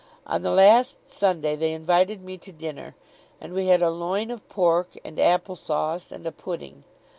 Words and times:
On 0.25 0.41
the 0.41 0.49
last 0.49 0.97
Sunday, 1.11 1.55
they 1.55 1.73
invited 1.73 2.23
me 2.23 2.35
to 2.39 2.51
dinner; 2.51 2.95
and 3.39 3.53
we 3.53 3.67
had 3.67 3.83
a 3.83 3.91
loin 3.91 4.31
of 4.31 4.49
pork 4.49 4.97
and 5.05 5.19
apple 5.19 5.55
sauce, 5.55 6.11
and 6.11 6.25
a 6.25 6.31
pudding. 6.31 6.85